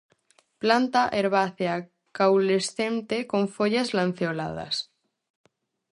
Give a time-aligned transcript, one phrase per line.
[0.63, 1.75] Planta herbácea
[2.17, 4.75] caulescente con follas lanceoladas.